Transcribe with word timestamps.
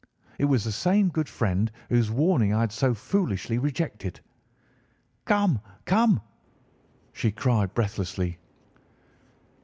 It 0.39 0.45
was 0.45 0.63
the 0.63 0.71
same 0.71 1.09
good 1.09 1.29
friend 1.29 1.71
whose 1.89 2.09
warning 2.09 2.51
I 2.55 2.61
had 2.61 2.71
so 2.71 2.91
foolishly 2.95 3.59
rejected. 3.59 4.19
"'Come! 5.25 5.59
come!' 5.85 6.21
she 7.13 7.31
cried 7.31 7.75
breathlessly. 7.75 8.39